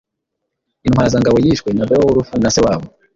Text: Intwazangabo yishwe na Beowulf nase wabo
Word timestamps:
Intwazangabo 0.87 1.37
yishwe 1.45 1.69
na 1.73 1.87
Beowulf 1.89 2.29
nase 2.41 2.59
wabo 2.65 2.87